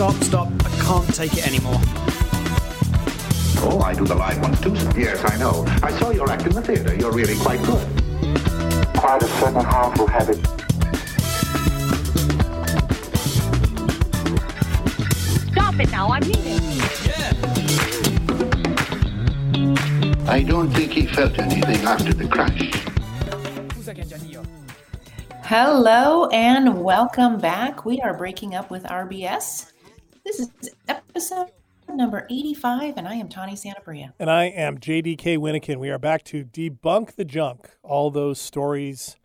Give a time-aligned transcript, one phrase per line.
[0.00, 0.48] Stop, stop.
[0.64, 1.78] I can't take it anymore.
[3.58, 4.72] Oh, I do the live ones too.
[4.98, 5.66] Yes, I know.
[5.82, 6.94] I saw your act in the theater.
[6.94, 7.86] You're really quite good.
[8.96, 10.38] Quite a certain harmful habit.
[15.52, 16.62] Stop it now, I mean it.
[20.26, 22.72] I don't think he felt anything after the crash.
[25.42, 27.84] Hello and welcome back.
[27.84, 29.66] We are breaking up with RBS.
[30.24, 30.50] This is
[30.86, 31.50] episode
[31.88, 34.12] number 85, and I am Tawny Sanabria.
[34.18, 35.78] And I am JDK Winnikin.
[35.78, 39.16] We are back to debunk the junk, all those stories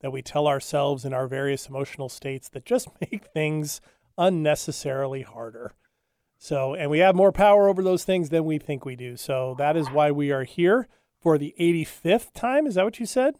[0.00, 3.80] that we tell ourselves in our various emotional states that just make things
[4.16, 5.72] unnecessarily harder.
[6.38, 9.16] So, and we have more power over those things than we think we do.
[9.16, 10.86] So that is why we are here
[11.20, 12.66] for the 85th time.
[12.66, 13.34] Is that what you said?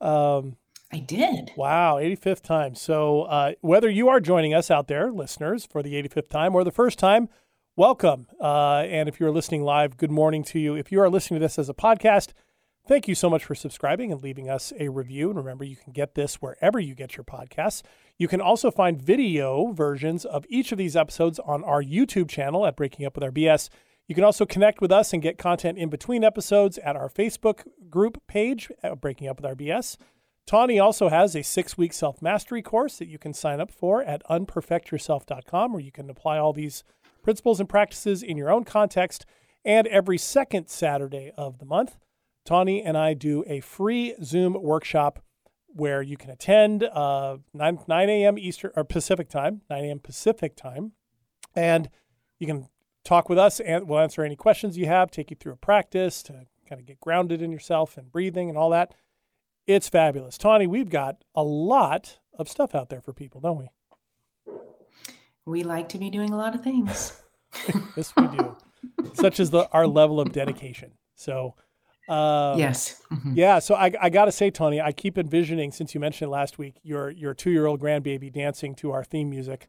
[0.00, 0.56] Um,
[0.94, 1.52] I did.
[1.56, 2.74] Wow, 85th time.
[2.74, 6.64] So, uh, whether you are joining us out there, listeners, for the 85th time or
[6.64, 7.30] the first time,
[7.76, 8.26] welcome.
[8.38, 10.74] Uh, and if you're listening live, good morning to you.
[10.74, 12.32] If you are listening to this as a podcast,
[12.86, 15.30] thank you so much for subscribing and leaving us a review.
[15.30, 17.80] And remember, you can get this wherever you get your podcasts.
[18.18, 22.66] You can also find video versions of each of these episodes on our YouTube channel
[22.66, 23.70] at Breaking Up with RBS.
[24.08, 27.66] You can also connect with us and get content in between episodes at our Facebook
[27.88, 29.96] group page Breaking Up with RBS.
[30.46, 34.02] Tawny also has a six week self mastery course that you can sign up for
[34.02, 36.84] at unperfectyourself.com, where you can apply all these
[37.22, 39.24] principles and practices in your own context.
[39.64, 41.96] And every second Saturday of the month,
[42.44, 45.20] Tawny and I do a free Zoom workshop
[45.68, 48.38] where you can attend uh, 9, 9 a.m.
[48.38, 49.98] Eastern or Pacific time, 9 a.m.
[50.00, 50.92] Pacific time.
[51.54, 51.88] And
[52.38, 52.68] you can
[53.04, 56.22] talk with us and we'll answer any questions you have, take you through a practice
[56.24, 58.94] to kind of get grounded in yourself and breathing and all that.
[59.66, 60.36] It's fabulous.
[60.38, 63.68] Tawny, we've got a lot of stuff out there for people, don't we?
[65.44, 67.20] We like to be doing a lot of things.
[67.96, 68.56] yes, we do.
[69.14, 70.92] Such as the our level of dedication.
[71.14, 71.54] So,
[72.08, 73.02] uh, yes.
[73.12, 73.36] Mhm.
[73.36, 73.58] yeah.
[73.58, 76.58] So I, I got to say, Tawny, I keep envisioning since you mentioned it last
[76.58, 79.68] week your your two year old grandbaby dancing to our theme music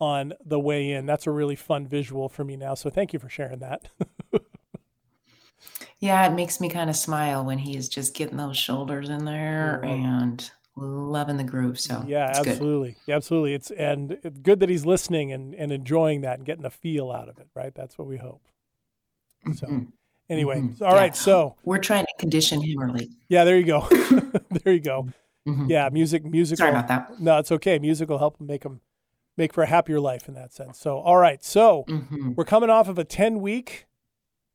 [0.00, 1.06] on the way in.
[1.06, 2.74] That's a really fun visual for me now.
[2.74, 3.88] So thank you for sharing that.
[6.00, 9.80] Yeah, it makes me kind of smile when he's just getting those shoulders in there
[9.82, 9.90] Yeah.
[9.90, 11.80] and loving the groove.
[11.80, 12.94] So yeah, absolutely.
[13.06, 13.54] Yeah, absolutely.
[13.54, 17.10] It's and it's good that he's listening and, and enjoying that and getting a feel
[17.10, 17.74] out of it, right?
[17.74, 18.42] That's what we hope.
[19.54, 19.88] So Mhm.
[20.30, 20.80] anyway, Mhm.
[20.82, 21.06] all right.
[21.06, 21.12] Yeah.
[21.20, 23.10] So We're trying to condition him early.
[23.28, 23.88] yeah, there you go.
[24.62, 25.08] there you go.
[25.48, 25.68] Mhm.
[25.68, 26.58] Yeah, music, music.
[26.58, 27.18] Sorry about that.
[27.20, 27.78] No, it's okay.
[27.80, 28.80] Music will help make them
[29.36, 30.78] make for a happier life in that sense.
[30.78, 31.42] So, all right.
[31.44, 32.36] So Mhm.
[32.36, 33.86] we're coming off of a 10 week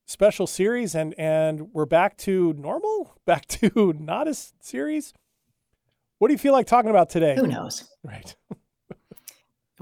[0.05, 5.13] special series and and we're back to normal, back to not a series.
[6.19, 7.35] What do you feel like talking about today?
[7.35, 7.89] Who knows?
[8.03, 8.35] Right.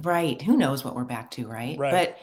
[0.02, 0.42] Right.
[0.42, 1.78] Who knows what we're back to, right?
[1.78, 1.92] Right.
[1.92, 2.18] But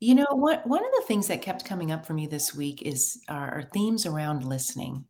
[0.00, 2.82] you know what one of the things that kept coming up for me this week
[2.82, 5.04] is our, our themes around listening.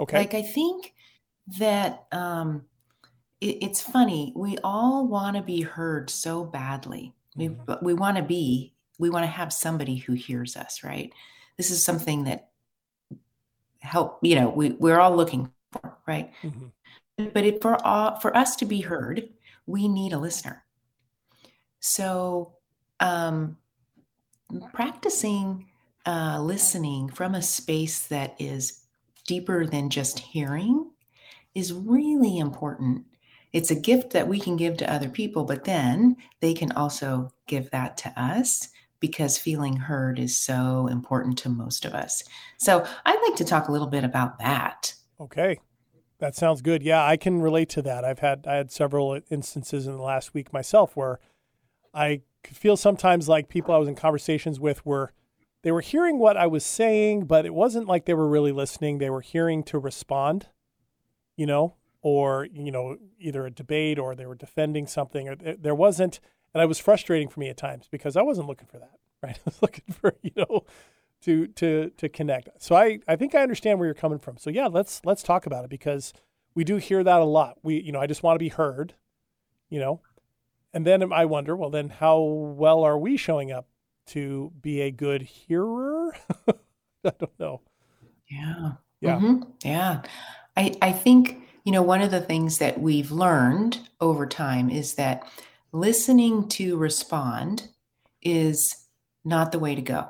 [0.00, 0.18] Okay.
[0.18, 0.94] Like I think
[1.58, 2.64] that um
[3.40, 4.32] it, it's funny.
[4.34, 7.14] We all want to be heard so badly.
[7.36, 7.66] We Mhm.
[7.66, 11.12] but we want to be we want to have somebody who hears us, right?
[11.60, 12.48] This is something that
[13.80, 16.32] help, you know, we we're all looking for, right?
[16.42, 16.72] Mhm.
[17.34, 19.28] But it, for all, for us to be heard,
[19.66, 20.64] we need a listener.
[21.78, 22.54] So,
[22.98, 23.58] um,
[24.72, 25.66] practicing
[26.06, 28.86] uh, listening from a space that is
[29.26, 30.90] deeper than just hearing
[31.54, 33.04] is really important.
[33.52, 37.30] It's a gift that we can give to other people, but then they can also
[37.46, 38.70] give that to us
[39.00, 42.22] because feeling heard is so important to most of us.
[42.58, 44.94] So, I'd like to talk a little bit about that.
[45.18, 45.58] Okay.
[46.20, 46.82] That sounds good.
[46.82, 48.04] Yeah, I can relate to that.
[48.04, 51.18] I've had I had several instances in the last week myself where
[51.94, 55.12] I could feel sometimes like people I was in conversations with were
[55.62, 58.98] they were hearing what I was saying, but it wasn't like they were really listening.
[58.98, 60.48] They were hearing to respond,
[61.36, 65.56] you know, or you know, either a debate or they were defending something or there,
[65.56, 66.20] there wasn't
[66.54, 69.36] and it was frustrating for me at times because I wasn't looking for that, right?
[69.38, 70.64] I was looking for, you know,
[71.22, 72.48] to to to connect.
[72.62, 74.36] So I I think I understand where you're coming from.
[74.38, 76.12] So yeah, let's let's talk about it because
[76.54, 77.58] we do hear that a lot.
[77.62, 78.94] We you know, I just want to be heard,
[79.68, 80.00] you know.
[80.72, 83.66] And then I wonder, well then how well are we showing up
[84.08, 86.14] to be a good hearer?
[86.48, 87.60] I don't know.
[88.28, 88.72] Yeah.
[89.00, 89.18] Yeah.
[89.18, 89.46] Mhm.
[89.64, 90.02] Yeah.
[90.56, 94.94] I, I think, you know, one of the things that we've learned over time is
[94.94, 95.26] that
[95.72, 97.68] listening to respond
[98.22, 98.76] is
[99.24, 100.08] not the way to go,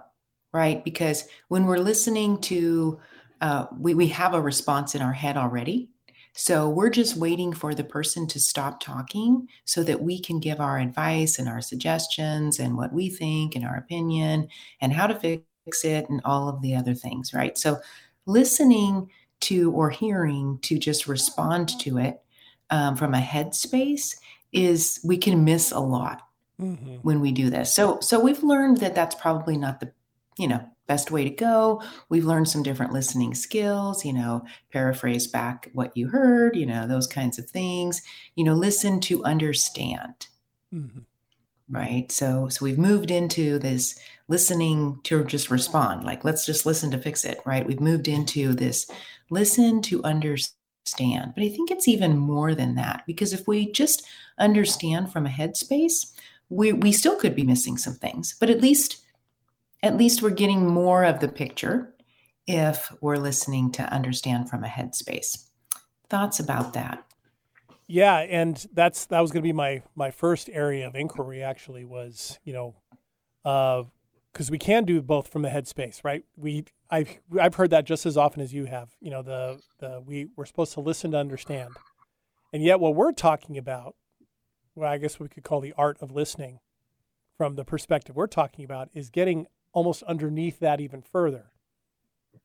[0.53, 0.85] right?
[0.85, 2.99] Because when we're listening to,
[3.41, 5.89] uh, we, we have a response in our head already.
[6.33, 10.61] So we're just waiting for the person to stop talking so that we can give
[10.61, 14.49] our advice and our suggestions and what we think and our opinion
[14.81, 17.59] and how to fix it and all of the other things, right?
[17.59, 17.79] So
[18.27, 19.11] listening
[19.41, 22.23] to or hearing to just respond to it
[22.71, 24.17] um, from a headspace
[24.53, 26.23] is we can miss a lot
[26.61, 26.97] mm-hmm.
[26.97, 27.75] when we do this.
[27.75, 29.93] So so we've learned that that's probably not the
[30.37, 31.83] you know best way to go.
[32.09, 36.89] We've learned some different listening skills, you know, paraphrase back what you heard, you know,
[36.89, 38.03] those kinds of things.
[38.35, 40.27] You know, listen to understand.
[40.75, 41.01] Mm-hmm.
[41.71, 42.11] Right.
[42.11, 46.99] So so we've moved into this listening to just respond, like let's just listen to
[46.99, 47.67] fix it, right?
[47.67, 48.91] We've moved into this
[49.31, 50.57] listen to understand.
[50.87, 54.07] But I think it's even more than that because if we just
[54.39, 56.13] understand from a headspace,
[56.49, 58.99] we, we still could be missing some things, but at least
[59.83, 61.95] at least we're getting more of the picture
[62.47, 65.47] if we're listening to understand from a headspace.
[66.11, 67.03] Thoughts about that?
[67.87, 71.43] Yeah, and that's that was going to be my my first area of inquiry.
[71.43, 72.75] Actually, was you know,
[73.45, 73.85] uh,
[74.33, 76.25] because we can do both from the headspace, right?
[76.37, 78.91] We I've I've heard that just as often as you have.
[79.01, 81.71] You know, the the we we're supposed to listen to understand,
[82.53, 83.95] and yet what we're talking about
[84.75, 86.61] well, I guess we could call the art of listening
[87.37, 91.51] from the perspective we're talking about is getting almost underneath that even further,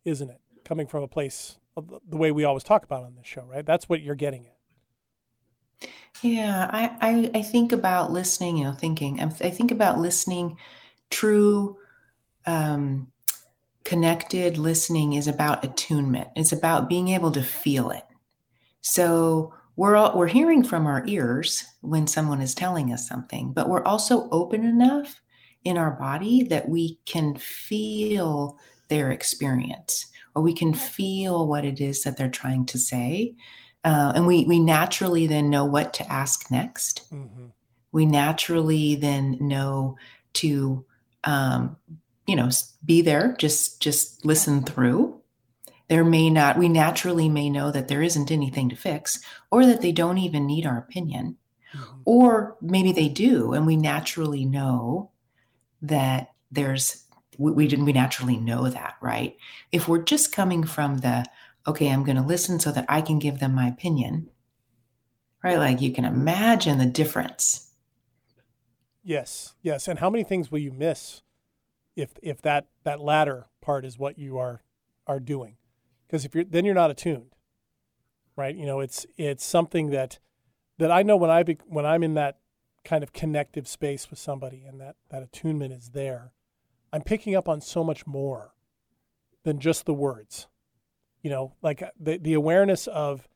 [0.04, 0.40] isn't it?
[0.64, 3.66] Coming from a place the way we always talk about on this show, right?
[3.66, 5.90] That's what you're getting at.
[6.22, 10.58] Yeah, I, I, I think about listening, you know, thinking, I think about listening,
[11.10, 11.78] true,
[12.46, 13.12] um,
[13.84, 16.28] connected listening is about attunement.
[16.36, 18.04] It's about being able to feel it.
[18.82, 23.70] So we're all, we're hearing from our ears when someone is telling us something, but
[23.70, 25.22] we're also open enough
[25.64, 28.58] in our body that we can feel
[28.88, 33.36] their experience or we can feel what it is that they're trying to say.
[33.84, 37.12] Uh, and we, we naturally then know what to ask next.
[37.14, 37.48] Mm-hmm.
[37.92, 39.98] We naturally then know
[40.34, 40.86] to,
[41.26, 41.76] um,
[42.28, 42.50] you know,
[42.86, 45.22] be there, just just listen through
[45.88, 49.20] there may not, we naturally may know that there isn't anything to fix
[49.52, 51.38] or that they don't even need our opinion.
[51.74, 51.98] Mm-hmm.
[52.06, 55.12] Or maybe they do, and we naturally know
[55.82, 57.04] that there's,
[57.38, 59.38] we, we, we naturally know that, right?
[59.72, 61.26] If we're just coming from the,
[61.68, 64.30] okay, I'm going to listen so that I can give them my opinion,
[65.44, 65.58] right?
[65.58, 67.65] Like you can imagine the difference.
[69.08, 69.88] Yes, yes.
[69.88, 71.22] And how many things will you miss
[71.96, 74.64] if if that that latter part is what you are
[75.08, 75.58] are doing?
[76.08, 77.36] because if you're then you're not attuned,
[78.36, 78.56] right?
[78.56, 80.20] You know, it's it's something that
[80.78, 82.40] that I know when I be, when I'm in that
[82.84, 86.32] kind of connective space with somebody and that that attunement is there,
[86.94, 88.54] I'm picking up on so much more
[89.44, 90.48] than just the words.
[91.22, 93.28] You know, like uh, the the awareness of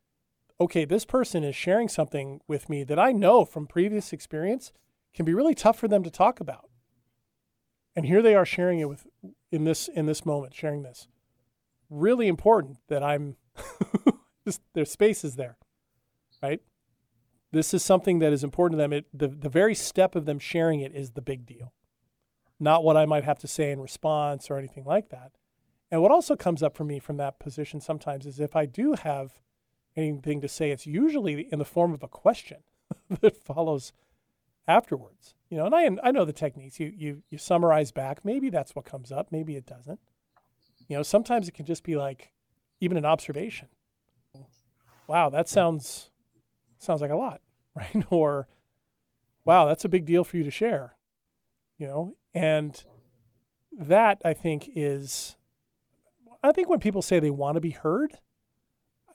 [0.61, 4.71] okay, this person is sharing something with me that I know from previous experience
[5.13, 6.69] can be really tough for them to talk about.
[7.95, 9.07] And here they are sharing it with
[9.51, 11.07] in this in this moment, sharing this
[11.89, 13.35] really important that I'm
[14.45, 15.57] just their space is there,
[16.41, 16.61] right?
[17.51, 18.93] This is something that is important to them.
[18.93, 21.73] It, the, the very step of them sharing it is the big deal,
[22.59, 25.31] not what I might have to say in response or anything like that.
[25.91, 28.93] And what also comes up for me from that position sometimes is if I do
[28.93, 29.39] have
[29.95, 32.59] anything to say, it's usually in the form of a question
[33.21, 33.91] that follows
[34.69, 35.33] afterwards.
[35.49, 36.79] You know, and I I know the techniques.
[36.79, 38.23] You you you summarize back.
[38.23, 39.31] Maybe that's what comes up.
[39.31, 39.99] Maybe it doesn't.
[40.87, 42.31] You know, sometimes it can just be like
[42.79, 43.67] even an observation.
[45.07, 46.11] Wow, that sounds
[46.77, 47.41] sounds like a lot,
[47.75, 48.05] right?
[48.11, 48.47] or
[49.43, 50.95] wow, that's a big deal for you to share.
[51.79, 52.81] You know, and
[53.71, 55.35] that I think is
[56.43, 58.19] I think when people say they want to be heard,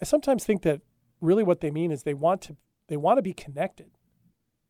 [0.02, 0.80] I sometimes think that
[1.20, 2.56] really what they mean is they want to
[2.88, 3.92] they want to be connected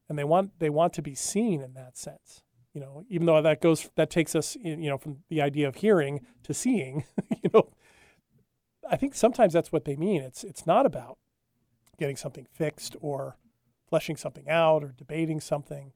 [0.08, 2.42] and they want they want to be seen in that sense
[2.74, 5.76] you know, even though that goes, that takes us, you know, from the idea of
[5.76, 7.04] hearing to seeing,
[7.42, 7.70] you know,
[8.90, 10.22] I think sometimes that's what they mean.
[10.22, 11.18] It's, it's not about
[11.98, 13.36] getting something fixed or
[13.88, 15.92] fleshing something out or debating something.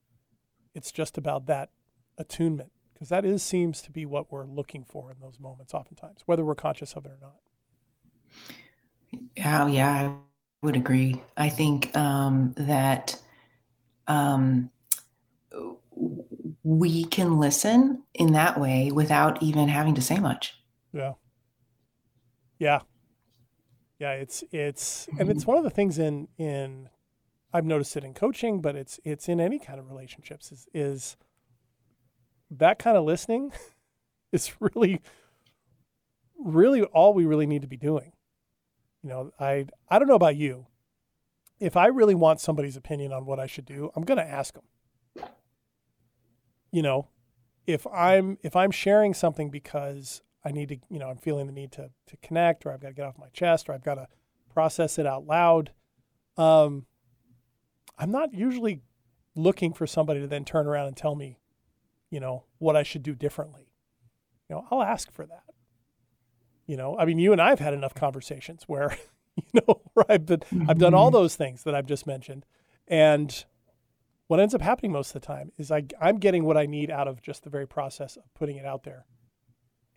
[0.72, 1.70] It's just about that
[2.16, 6.20] attunement because that is seems to be what we're looking for in those moments oftentimes,
[6.26, 7.34] whether we're conscious of it or not.
[9.44, 10.14] Oh, yeah, I
[10.62, 11.20] would agree.
[11.36, 13.20] I think um, that
[14.08, 14.70] um,
[16.64, 20.54] we can listen in that way without even having to say much.
[20.92, 21.14] Yeah.
[22.58, 22.80] Yeah.
[23.98, 26.88] Yeah, it's it's and it's one of the things in in
[27.52, 31.16] I've noticed it in coaching, but it's it's in any kind of relationships is is
[32.50, 33.52] that kind of listening
[34.32, 35.00] is really
[36.38, 38.12] really all we really need to be doing.
[39.02, 40.66] You know, I I don't know about you.
[41.60, 44.54] If I really want somebody's opinion on what I should do, I'm going to ask
[44.54, 45.28] them.
[46.70, 47.08] You know,
[47.66, 51.52] if I'm if I'm sharing something because I need to, you know, I'm feeling the
[51.52, 53.94] need to to connect, or I've got to get off my chest, or I've got
[53.94, 54.06] to
[54.52, 55.70] process it out loud.
[56.36, 56.86] Um,
[57.98, 58.82] I'm not usually
[59.34, 61.38] looking for somebody to then turn around and tell me,
[62.10, 63.72] you know, what I should do differently.
[64.48, 65.44] You know, I'll ask for that.
[66.66, 68.96] You know, I mean, you and I have had enough conversations where,
[69.52, 70.70] you know, I've been, mm-hmm.
[70.70, 71.14] I've done all mm-hmm.
[71.14, 72.44] those things that I've just mentioned,
[72.86, 73.44] and
[74.28, 76.90] what ends up happening most of the time is I, I'm getting what I need
[76.90, 79.06] out of just the very process of putting it out there.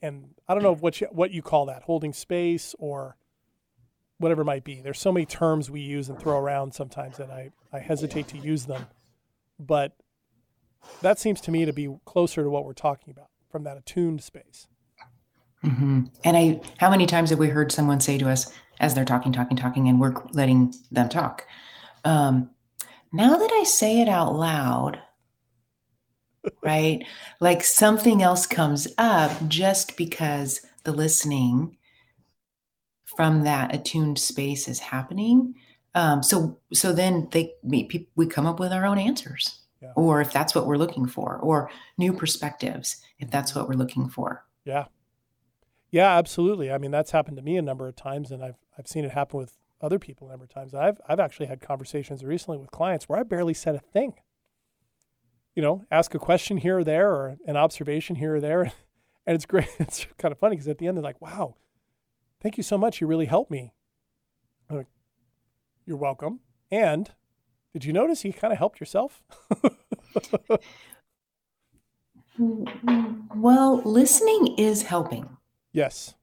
[0.01, 3.17] And I don't know what you, what you call that, holding space or
[4.17, 4.81] whatever it might be.
[4.81, 8.37] There's so many terms we use and throw around sometimes that I, I hesitate to
[8.37, 8.87] use them.
[9.59, 9.95] But
[11.01, 14.23] that seems to me to be closer to what we're talking about from that attuned
[14.23, 14.67] space.
[15.63, 16.05] Mm-hmm.
[16.23, 19.31] And I, how many times have we heard someone say to us as they're talking,
[19.31, 21.47] talking, talking, and we're letting them talk?
[22.03, 22.49] Um,
[23.13, 24.99] now that I say it out loud,
[26.63, 27.05] right?
[27.39, 31.77] Like something else comes up just because the listening
[33.05, 35.53] from that attuned space is happening.
[35.93, 39.91] Um, so so then they we, we come up with our own answers, yeah.
[39.95, 44.07] or if that's what we're looking for, or new perspectives if that's what we're looking
[44.07, 44.45] for.
[44.63, 44.85] Yeah,
[45.91, 46.71] yeah, absolutely.
[46.71, 49.11] I mean, that's happened to me a number of times, and I've I've seen it
[49.11, 50.73] happen with other people a number of times.
[50.73, 54.15] I've I've actually had conversations recently with clients where I barely said a thing.
[55.55, 58.61] You know, ask a question here or there, or an observation here or there,
[59.27, 59.67] and it's great.
[59.79, 61.57] It's kind of funny because at the end they're like, "Wow,
[62.41, 63.01] thank you so much.
[63.01, 63.71] You really helped me.
[64.67, 64.87] I'm Like,
[65.85, 66.39] You're welcome.
[66.71, 67.11] And
[67.73, 69.21] did you notice you kind of helped yourself?
[73.35, 75.37] well, listening is helping.
[75.71, 76.15] Yes.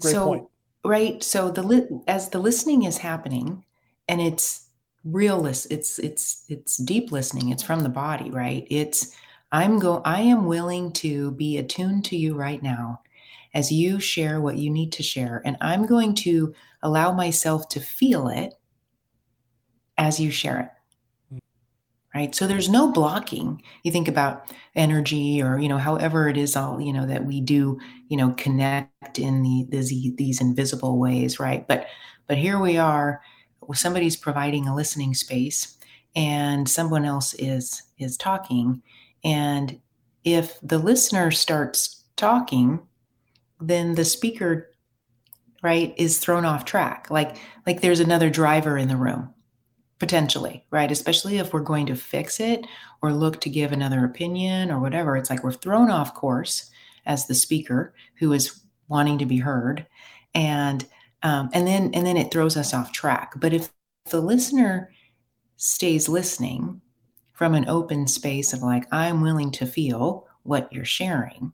[0.00, 0.47] great so, point.
[0.84, 1.22] Right.
[1.22, 3.64] So the li- as the listening is happening
[4.08, 4.66] and it's
[5.04, 5.66] real it's
[5.98, 9.14] it's it's deep listening it's from the body right it's
[9.52, 13.00] i'm go i am willing to be attuned to you right now
[13.54, 15.42] as you share what you need to share.
[15.44, 18.54] And I'm going to allow myself to feel it
[19.96, 20.68] as you share it.
[22.18, 22.34] Right.
[22.34, 23.62] So there's no blocking.
[23.84, 27.40] You think about energy or, you know, however it is all, you know, that we
[27.40, 31.38] do, you know, connect in the, these, these invisible ways.
[31.38, 31.64] Right.
[31.68, 31.86] But,
[32.26, 33.22] but here we are,
[33.72, 35.78] somebody's providing a listening space
[36.16, 38.82] and someone else is, is talking.
[39.22, 39.78] And
[40.24, 42.80] if the listener starts talking,
[43.60, 44.72] then the speaker
[45.62, 49.34] right is thrown off track like like there's another driver in the room
[49.98, 50.90] potentially right?
[50.90, 52.66] Especially if we're going to fix it
[53.02, 55.16] or look to give another opinion or whatever.
[55.16, 56.70] It's like we're thrown off course
[57.06, 59.86] as the speaker who is wanting to be heard.
[60.34, 60.86] And
[61.22, 63.32] um, and then and then it throws us off track.
[63.36, 63.70] But if
[64.10, 64.92] the listener
[65.56, 66.80] stays listening
[67.32, 71.52] from an open space of like i'm willing to feel what you're sharing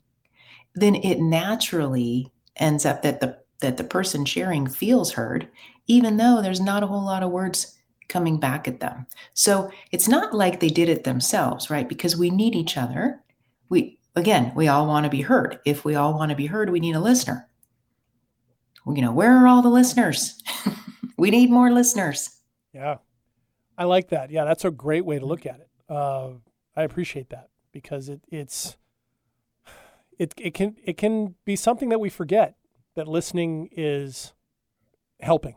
[0.75, 5.49] then it naturally ends up that the that the person sharing feels heard
[5.87, 7.74] even though there's not a whole lot of words
[8.09, 9.07] coming back at them.
[9.35, 11.89] So it's not like they did it themselves right?
[11.89, 13.21] Because we need each other.
[13.69, 15.59] We again we all want to be heard.
[15.65, 17.49] If we all want to be heard we need a listener.
[18.87, 20.43] You know where are all the listeners?
[21.17, 22.41] We need more listeners.
[22.73, 22.97] Yeah.
[23.79, 24.31] I like that.
[24.31, 25.69] Yeah that's a great way to look at it.
[25.89, 26.31] Uh,
[26.77, 28.77] i appreciate that because it, it's
[30.19, 32.55] it, it can it can be something that we forget
[32.95, 34.33] that listening is
[35.21, 35.57] helping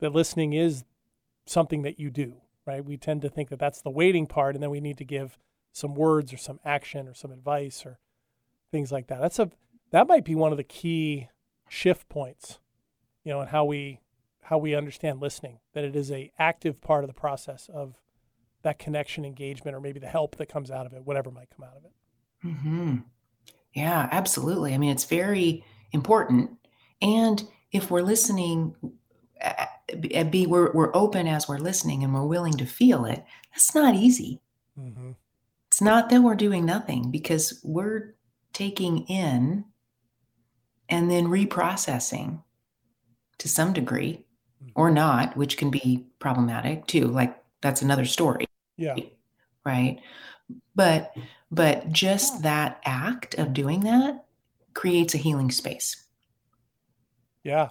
[0.00, 0.84] that listening is
[1.46, 2.34] something that you do
[2.66, 5.04] right we tend to think that that's the waiting part and then we need to
[5.04, 5.38] give
[5.72, 7.98] some words or some action or some advice or
[8.70, 9.50] things like that that's a
[9.90, 11.28] that might be one of the key
[11.68, 12.58] shift points
[13.24, 14.00] you know and how we
[14.42, 17.94] how we understand listening that it is a active part of the process of
[18.62, 21.66] that connection engagement or maybe the help that comes out of it whatever might come
[21.66, 21.92] out of it
[22.46, 22.96] mm-hmm.
[23.74, 24.72] Yeah, absolutely.
[24.72, 26.50] I mean, it's very important.
[27.02, 28.74] And if we're listening,
[30.30, 33.94] be we're, we're open as we're listening and we're willing to feel it, that's not
[33.94, 34.40] easy.
[34.78, 35.12] Mm-hmm.
[35.68, 38.14] It's not that we're doing nothing because we're
[38.52, 39.64] taking in
[40.88, 42.42] and then reprocessing
[43.38, 44.24] to some degree
[44.62, 44.72] mm-hmm.
[44.74, 47.08] or not, which can be problematic too.
[47.08, 48.46] Like that's another story.
[48.76, 48.96] Yeah.
[49.64, 50.00] Right.
[50.74, 51.14] But
[51.50, 54.24] but just that act of doing that
[54.74, 56.04] creates a healing space.
[57.42, 57.70] Yeah.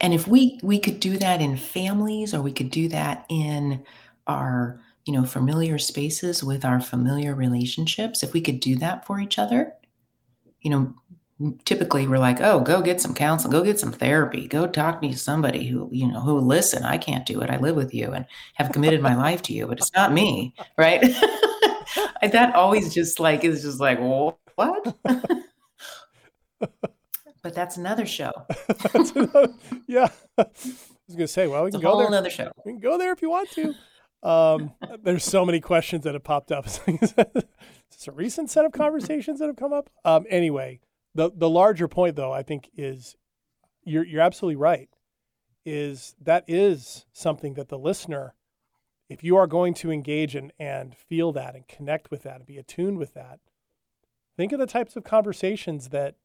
[0.00, 3.84] And if we we could do that in families or we could do that in
[4.26, 9.20] our, you know, familiar spaces with our familiar relationships, if we could do that for
[9.20, 9.72] each other,
[10.60, 10.94] you know,
[11.64, 15.16] typically we're like, oh, go get some counseling, go get some therapy, go talk to
[15.16, 16.84] somebody who, you know, who listen.
[16.84, 17.50] I can't do it.
[17.50, 18.24] I live with you and
[18.54, 20.54] have committed my life to you, but it's not me.
[20.78, 21.00] Right.
[22.22, 24.96] that always just like is just like, what?
[27.44, 28.32] but that's another show.
[28.92, 29.52] that's another,
[29.86, 30.08] yeah.
[30.38, 30.46] I
[31.06, 32.08] was gonna say, well, we It's can a go whole there.
[32.08, 32.50] another show.
[32.64, 33.74] We can go there if you want to.
[34.22, 34.72] Um,
[35.02, 36.66] there's so many questions that have popped up.
[36.88, 39.90] it's a recent set of conversations that have come up?
[40.06, 40.80] Um, anyway,
[41.14, 43.14] the the larger point, though, I think is
[43.84, 44.88] you're you're absolutely right.
[45.66, 48.34] Is that is something that the listener,
[49.10, 52.46] if you are going to engage and and feel that and connect with that and
[52.46, 53.40] be attuned with that,
[54.38, 56.16] think of the types of conversations that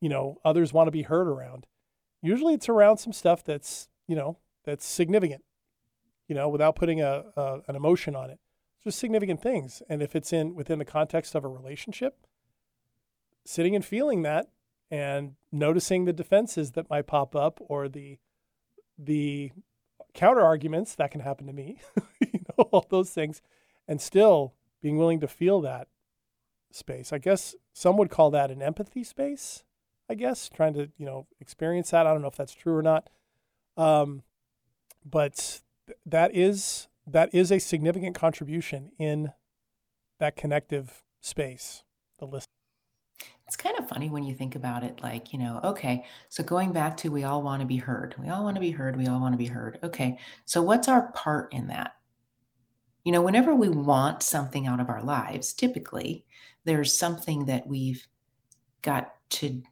[0.00, 1.66] you know others want to be heard around.
[2.22, 5.42] Usually, it's around some stuff that's you know that's significant
[6.30, 8.38] you know, without putting a, a, an emotion on it.
[8.84, 9.82] Just significant things.
[9.88, 12.24] And if it's in within the context of a relationship,
[13.44, 14.46] sitting and feeling that
[14.92, 18.18] and noticing the defenses that might pop up or the
[18.96, 19.50] the
[20.14, 21.78] counter arguments that can happen to me,
[22.20, 23.42] you know, all those things,
[23.88, 25.88] and still being willing to feel that
[26.70, 27.12] space.
[27.12, 29.64] I guess some would call that an empathy space.
[30.10, 32.06] I guess trying to you know experience that.
[32.06, 33.08] I don't know if that's true or not.
[33.76, 34.22] Um,
[35.08, 35.60] but
[36.04, 39.32] that is that is a significant contribution in
[40.18, 41.84] that connective space.
[42.18, 42.48] The list.
[43.46, 46.70] It's kind of funny when you think about it like, you know, okay, so going
[46.72, 48.14] back to we all want to be heard.
[48.16, 48.96] We all want to be heard.
[48.96, 49.78] We all want to be heard.
[49.82, 51.96] Okay, so what's our part in that?
[53.04, 56.24] You know, whenever we want something out of our lives, typically
[56.64, 58.06] there's something that we've
[58.82, 59.62] got to,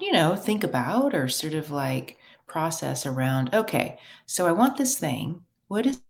[0.00, 4.98] you know, think about or sort of like process around, okay, so I want this
[4.98, 5.42] thing.
[5.68, 6.00] What is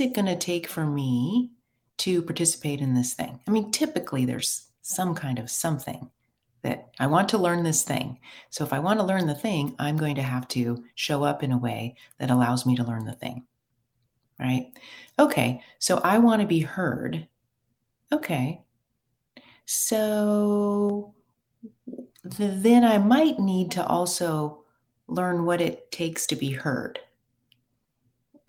[0.00, 1.50] it going to take for me
[1.98, 3.40] to participate in this thing?
[3.46, 6.10] I mean, typically there's some kind of something
[6.62, 8.18] that I want to learn this thing.
[8.50, 11.42] So if I want to learn the thing, I'm going to have to show up
[11.42, 13.44] in a way that allows me to learn the thing.
[14.38, 14.72] Right?
[15.18, 17.26] Okay, so I want to be heard.
[18.12, 18.62] Okay.
[19.66, 21.14] So
[22.24, 24.64] then I might need to also
[25.08, 27.00] learn what it takes to be heard.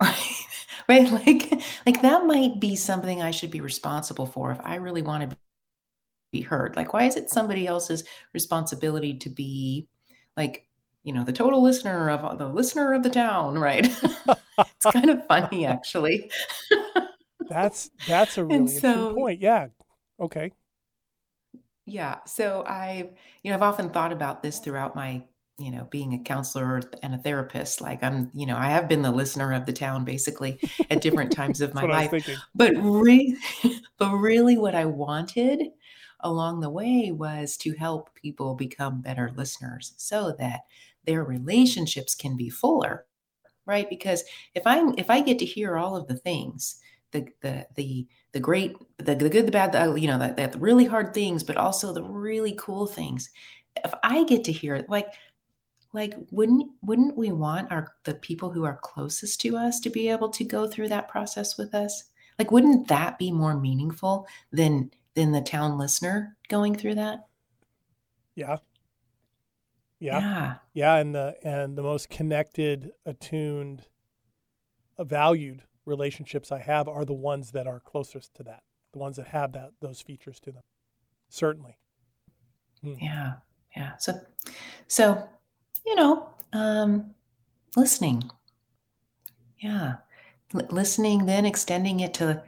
[0.88, 1.10] right?
[1.10, 1.52] Like
[1.86, 5.36] like that might be something I should be responsible for if I really want to
[6.32, 6.76] be heard.
[6.76, 9.88] Like why is it somebody else's responsibility to be
[10.36, 10.66] like,
[11.04, 13.86] you know, the total listener of the listener of the town, right?
[14.58, 16.30] it's kind of funny actually.
[17.48, 19.40] That's that's a really And so- point.
[19.40, 19.68] Yeah.
[20.20, 20.52] Okay.
[21.86, 22.18] Yeah.
[22.26, 23.10] So I,
[23.42, 25.22] you know, I've often thought about this throughout my,
[25.58, 27.80] you know, being a counselor and a therapist.
[27.80, 30.58] Like I'm, you know, I have been the listener of the town basically
[30.90, 32.10] at different times of my life.
[32.54, 33.36] But re-
[33.98, 35.68] but really what I wanted
[36.20, 40.60] along the way was to help people become better listeners so that
[41.04, 43.04] their relationships can be fuller.
[43.66, 43.88] Right?
[43.88, 46.80] Because if I'm if I get to hear all of the things,
[47.12, 50.58] the the the the great the, the good the bad the you know the, the
[50.58, 53.30] really hard things but also the really cool things
[53.82, 55.06] if i get to hear it like
[55.94, 60.08] like wouldn't wouldn't we want our the people who are closest to us to be
[60.08, 62.04] able to go through that process with us
[62.38, 67.28] like wouldn't that be more meaningful than than the town listener going through that
[68.34, 68.56] Yeah.
[70.00, 70.18] Yeah.
[70.18, 73.86] yeah Yeah, and the and the most connected, attuned,
[74.98, 79.28] valued relationships I have are the ones that are closest to that, the ones that
[79.28, 80.62] have that those features to them.
[81.28, 81.76] Certainly.
[82.82, 83.34] yeah
[83.76, 84.12] yeah so
[84.88, 85.28] so
[85.86, 87.14] you know um
[87.76, 88.22] listening
[89.58, 89.94] yeah
[90.54, 92.42] L- listening then extending it to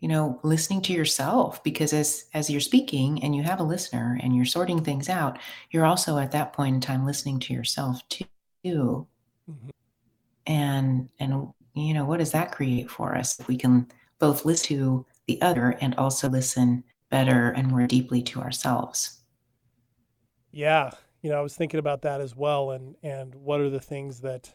[0.00, 4.18] you know listening to yourself because as as you're speaking and you have a listener
[4.22, 5.38] and you're sorting things out
[5.70, 8.26] you're also at that point in time listening to yourself too
[8.64, 9.68] mm-hmm.
[10.46, 13.86] and and you know what does that create for us if we can
[14.18, 19.20] both listen to the other and also listen better and more deeply to ourselves
[20.52, 20.90] Yeah,
[21.22, 24.20] you know, I was thinking about that as well, and and what are the things
[24.20, 24.54] that,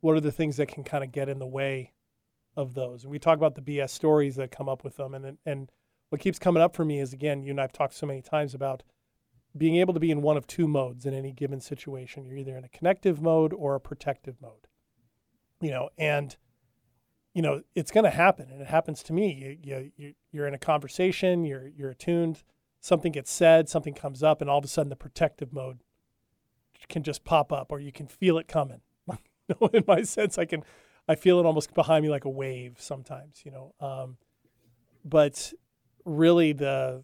[0.00, 1.92] what are the things that can kind of get in the way
[2.56, 3.02] of those?
[3.02, 5.70] And we talk about the BS stories that come up with them, and and
[6.10, 8.54] what keeps coming up for me is again, you and I've talked so many times
[8.54, 8.82] about
[9.56, 12.24] being able to be in one of two modes in any given situation.
[12.26, 14.66] You're either in a connective mode or a protective mode,
[15.66, 16.36] you know, and
[17.34, 19.32] you know it's going to happen, and it happens to me.
[19.32, 22.42] You, you you you're in a conversation, you're you're attuned
[22.86, 25.80] something gets said, something comes up, and all of a sudden the protective mode
[26.88, 28.80] can just pop up, or you can feel it coming.
[29.72, 30.62] in my sense, I can,
[31.08, 33.42] I feel it almost behind me like a wave sometimes.
[33.44, 34.18] You know, um,
[35.04, 35.52] but
[36.04, 37.02] really the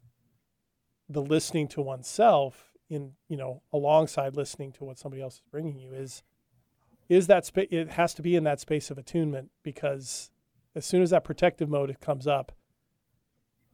[1.08, 5.78] the listening to oneself in you know alongside listening to what somebody else is bringing
[5.78, 6.22] you is
[7.12, 10.30] is that it has to be in that space of attunement because
[10.74, 12.52] as soon as that protective mode comes up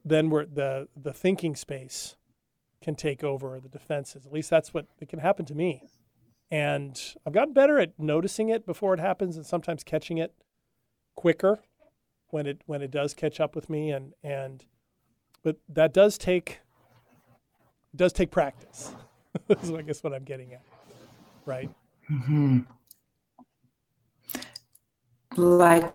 [0.05, 2.17] then we're the the thinking space
[2.81, 4.25] can take over the defenses.
[4.25, 5.83] At least that's what it can happen to me.
[6.51, 10.35] And i've gotten better at noticing it before it happens and sometimes catching it
[11.15, 11.59] quicker
[12.31, 14.65] when it when it does catch up with me and and
[15.43, 16.61] but that does take
[17.95, 18.93] does take practice
[19.49, 20.63] is i guess what i'm getting at
[21.45, 21.71] right?
[22.07, 22.61] Hmm
[25.39, 25.95] like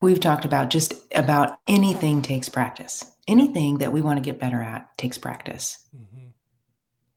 [0.00, 3.04] we've talked about just about anything takes practice.
[3.28, 5.78] Anything that we want to get better at takes practice.
[5.96, 6.26] Mm-hmm.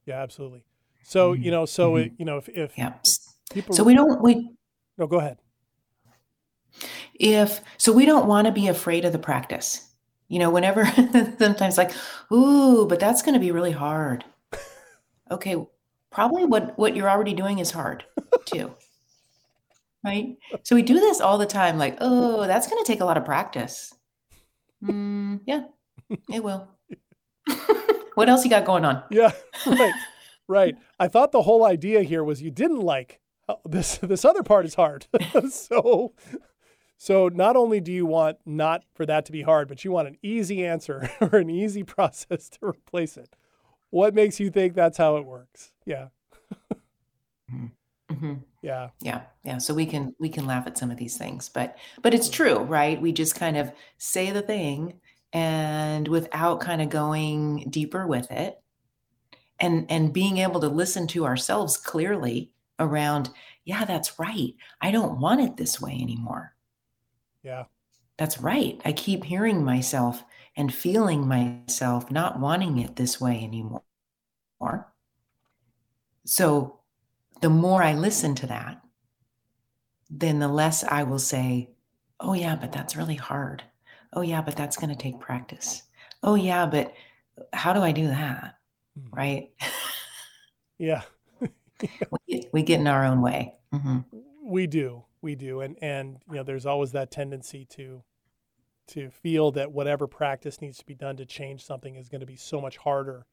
[0.06, 0.64] yeah absolutely.
[1.04, 1.44] So mm-hmm.
[1.44, 2.06] you know so Mhm.
[2.06, 2.94] it, you know if, if yeah.
[3.52, 4.50] people so we don't we
[4.98, 5.38] no go ahead.
[7.16, 9.90] If so we don't want to be afraid of the practice.
[10.28, 10.86] You know whenever
[11.40, 11.92] sometimes like
[12.32, 14.24] ooh but that's going to be really hard.
[15.32, 15.56] Okay
[16.12, 18.06] probably what what you're already doing is hard
[18.46, 18.72] too
[20.06, 20.38] right?
[20.64, 23.18] So we do this all the time like oh that's going to take a lot
[23.18, 23.94] of practice.
[24.84, 25.64] Mm, yeah
[26.32, 26.70] it will.
[28.16, 29.04] What else you got going on?
[29.12, 29.34] Yeah
[29.66, 29.94] right
[30.48, 30.76] right.
[31.00, 34.66] I thought the whole idea here was you didn't like oh, this this other part
[34.66, 35.08] is hard.
[35.50, 36.14] So
[36.98, 40.08] so not only do you want not for that to be hard but you want
[40.08, 43.36] an easy answer or an easy process to replace it.
[43.90, 45.74] What makes you think that's how it works?
[45.86, 46.08] Yeah
[48.10, 48.90] hmm yeah.
[49.02, 49.22] Yeah.
[49.44, 49.60] Yeah.
[49.60, 52.60] So we can we can laugh at some of these things but but it's true
[52.60, 53.02] right?
[53.02, 55.00] We just kind of say the thing
[55.34, 58.60] and without kind of going deeper with it
[59.60, 63.30] and and being able to listen to ourselves clearly around
[63.66, 64.54] yeah that's right.
[64.82, 66.54] I don't want it this way anymore.
[67.44, 67.66] Yeah.
[68.18, 68.82] That's right.
[68.86, 70.24] I keep hearing myself
[70.58, 73.84] and feeling myself not wanting it this way anymore.
[76.26, 76.80] So
[77.46, 78.82] the more I listen to that,
[80.10, 81.70] then the less I will say,
[82.20, 83.62] oh, yeah, but that's really hard.
[84.14, 85.84] Oh, yeah, but that's going to take practice.
[86.24, 86.92] Oh, yeah, but
[87.54, 88.58] how do I do that?
[89.00, 89.16] Mhm.
[89.16, 89.50] Right?
[90.80, 91.04] yeah
[91.40, 91.48] we,
[92.28, 93.54] get, we get in our own way.
[93.72, 94.00] hmm
[94.42, 98.02] we do we do and and you know there's always that tendency to
[98.88, 102.26] to feel that whatever practice needs to be done to change something is going to
[102.26, 103.28] be so much harder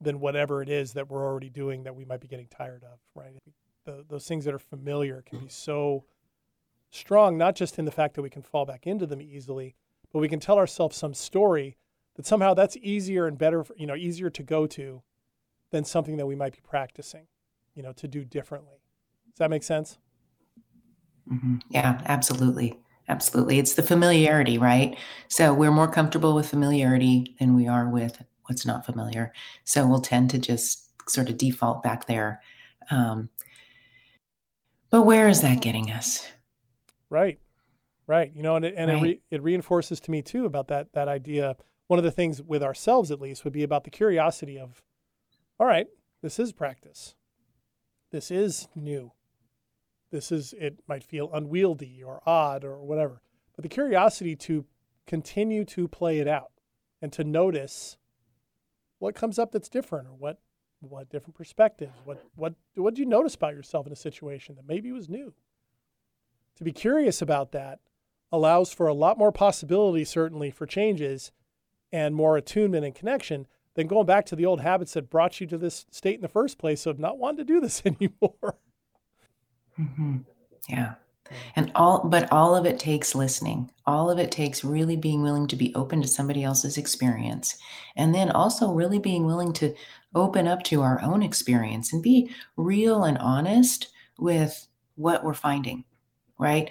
[0.00, 2.98] than whatever it is that we're already doing that we might be getting tired of
[3.14, 3.38] right
[3.84, 6.04] the, those things that are familiar can be so
[6.90, 9.74] strong not just in the fact that we can fall back into them easily
[10.12, 11.76] but we can tell ourselves some story
[12.16, 15.02] that somehow that's easier and better for, you know easier to go to
[15.70, 17.26] than something that we might be practicing
[17.74, 18.82] you know to do differently
[19.30, 19.98] does that make sense
[21.28, 22.78] hmm Yeah, absolutely.
[23.08, 23.58] Absolutely.
[23.58, 24.96] It's the familiarity, right?
[25.28, 29.32] So we're more comfortable with familiarity than we are with what's not familiar.
[29.64, 32.40] So we'll tend to just sort of default back there.
[32.90, 33.28] Um,
[34.90, 36.26] but where is that getting us?
[37.10, 37.38] Right,
[38.06, 38.32] right.
[38.34, 41.08] You know, and it, and it, re, it reinforces to me too about that that
[41.08, 41.56] idea.
[41.88, 44.82] One of the things with ourselves, at least, would be about the curiosity of,
[45.58, 45.86] all right,
[46.22, 47.14] this is practice.
[48.10, 49.12] This is new.
[50.10, 53.20] This is it might feel unwieldy or odd or whatever,
[53.54, 54.64] but the curiosity to
[55.06, 56.52] continue to play it out
[57.02, 57.96] and to notice
[58.98, 60.38] what comes up that's different or what
[60.80, 64.66] what different perspectives what what what do you notice about yourself in a situation that
[64.66, 65.34] maybe was new?
[66.56, 67.80] To be curious about that
[68.30, 71.32] allows for a lot more possibility certainly for changes
[71.92, 75.46] and more attunement and connection than going back to the old habits that brought you
[75.46, 78.56] to this state in the first place of not wanting to do this anymore.
[79.76, 80.18] Hmm
[80.68, 80.94] Yeah.
[81.56, 83.70] And all, but all of it takes listening.
[83.86, 87.56] All of it takes really being willing to be open to somebody else's experience.
[87.96, 89.74] And then also really being willing to
[90.14, 93.88] open up to our own experience and be real and honest
[94.18, 95.84] with what we're finding,
[96.38, 96.70] right?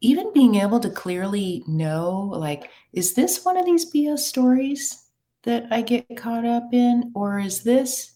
[0.00, 5.04] Even being able to clearly know, like, is this one of these BS stories
[5.42, 7.12] that I get caught up in?
[7.14, 8.12] Or is this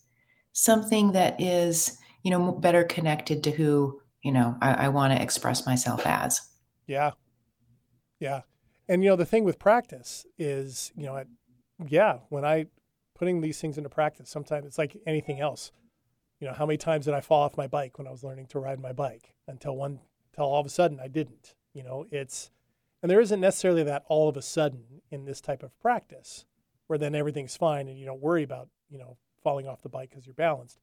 [0.53, 5.23] something that is, you know, better connected to who you know i, I want to
[5.23, 6.41] express myself as
[6.87, 7.13] Yeah.
[8.21, 8.43] Yeah.
[8.89, 11.25] And you know, the thing with practice is, you know, I,
[11.87, 12.67] yeah, when I
[13.15, 15.73] putting these things into practice, sometimes it's like anything else.
[16.41, 18.47] You know, how many times did I fall off my bike when I was learning
[18.49, 20.01] to ride my bike until one
[20.33, 21.55] until all of a sudden I didn't.
[21.73, 22.51] You know, it's
[23.03, 26.45] and there isn't necessarily that all of a sudden in this type of practice
[26.87, 30.11] where then everything's fine and you don't worry about, you know, falling off the bike
[30.11, 30.79] because you're balanced.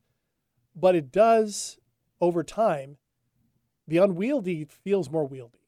[0.76, 1.78] But it does
[2.20, 2.98] over time
[3.92, 5.60] the unwieldy feels more wieldy,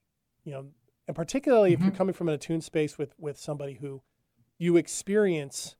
[0.45, 0.67] you know,
[1.09, 4.01] and particularly if you're coming from an attuned space with with somebody who
[4.57, 5.75] you experience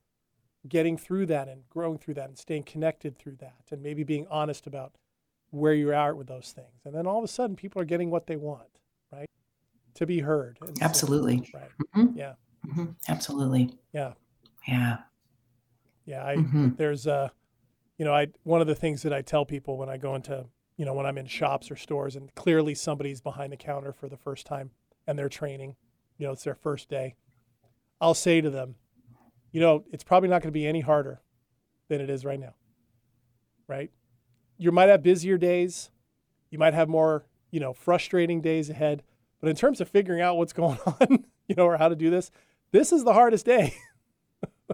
[0.68, 4.26] getting through that and growing through that and staying connected through that and maybe being
[4.30, 4.92] honest about
[5.52, 6.82] where you're at with those things.
[6.84, 8.68] And then all of a sudden people are getting what they want,
[9.10, 9.28] right?
[9.94, 10.58] To be heard.
[10.82, 11.50] Absolutely.
[11.54, 11.70] right.
[11.94, 12.14] Mhm.
[12.14, 12.34] Yeah.
[12.66, 12.94] Mhm.
[13.08, 13.70] Absolutely.
[13.94, 14.12] Yeah.
[14.68, 14.98] Yeah.
[16.04, 16.26] Yeah.
[16.26, 16.76] I, Mhm.
[16.76, 17.32] there's a,
[17.96, 20.44] you know i one of the things that i tell people when i go into
[20.76, 24.08] you know when i'm in shops or stores and clearly somebody's behind the counter for
[24.08, 24.70] the first time
[25.06, 25.76] and they're training
[26.18, 27.14] you know it's their first day
[28.00, 28.74] i'll say to them
[29.52, 31.20] you know it's probably not going to be any harder
[31.88, 32.54] than it is right now
[33.68, 33.90] right
[34.58, 35.90] you might have busier days
[36.50, 39.02] you might have more you know frustrating days ahead
[39.40, 42.10] but in terms of figuring out what's going on you know or how to do
[42.10, 42.30] this
[42.72, 43.74] this is the hardest day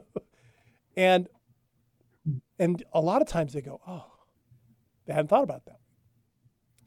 [0.96, 1.28] and
[2.60, 4.04] and a lot of times they go, oh,
[5.06, 5.79] they hadn't thought about that.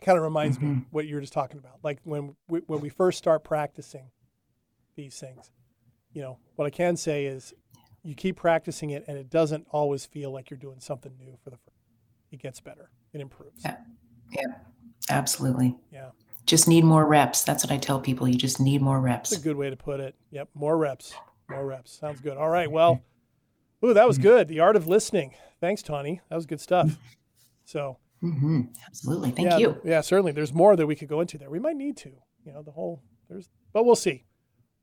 [0.03, 0.79] Kind of reminds me mm-hmm.
[0.91, 1.79] what you were just talking about.
[1.83, 4.11] Like when we, when we first start practicing
[4.95, 5.49] these things,
[6.13, 7.53] you know, what I can say is
[8.03, 11.49] you keep practicing it and it doesn't always feel like you're doing something new for
[11.49, 11.77] the first.
[12.31, 12.89] It gets better.
[13.13, 13.63] It improves.
[13.63, 13.77] Yeah.
[14.31, 14.55] Yeah.
[15.09, 15.75] Absolutely.
[15.91, 16.09] Yeah.
[16.45, 17.43] Just need more reps.
[17.43, 18.27] That's what I tell people.
[18.27, 19.29] You just need more reps.
[19.29, 20.15] That's a good way to put it.
[20.31, 20.49] Yep.
[20.53, 21.13] More reps.
[21.49, 21.97] More reps.
[21.97, 22.37] Sounds good.
[22.37, 22.67] All right.
[22.67, 22.75] Mm-hmm.
[22.75, 23.01] Well,
[23.85, 24.27] ooh, that was mm-hmm.
[24.27, 24.47] good.
[24.49, 25.35] The art of listening.
[25.61, 26.21] Thanks, Tawny.
[26.29, 26.97] That was good stuff.
[27.63, 27.97] So
[28.31, 29.31] hmm Absolutely.
[29.31, 29.81] Thank yeah, you.
[29.83, 30.31] Yeah, certainly.
[30.31, 31.49] There's more that we could go into there.
[31.49, 32.11] We might need to.
[32.45, 34.23] You know, the whole there's but we'll see.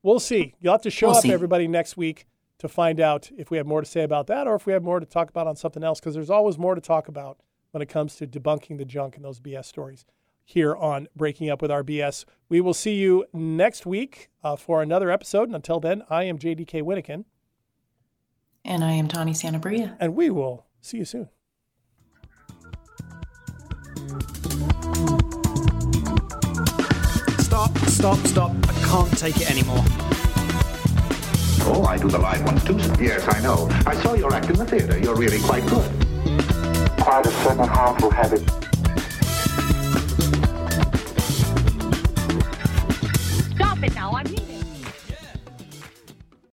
[0.03, 0.55] We'll see.
[0.61, 1.33] You'll have to show We'll up see.
[1.33, 2.27] everybody next week
[2.59, 4.83] to find out if we have more to say about that or if we have
[4.83, 7.39] more to talk about on something else because there's always more to talk about
[7.71, 10.05] when it comes to debunking the junk and those BS stories
[10.45, 12.25] here on Breaking Up with RBS.
[12.49, 15.45] We will see you next week uh, for another episode.
[15.45, 17.25] And until then, I am JDK Winnikin,
[18.65, 19.97] And I am Tawny Sanabria.
[20.01, 21.29] and we will see you soon.
[27.91, 28.53] stop, stop.
[28.69, 29.83] I can't take it anymore.
[31.73, 32.77] Oh, I do the live ones too.
[33.03, 33.69] Yes, I know.
[33.87, 34.99] I saw your act in the theater.
[34.99, 35.91] You're really quite good.
[36.99, 38.43] Quite a certain harmful habit.